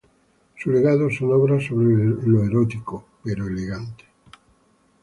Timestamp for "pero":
3.23-3.45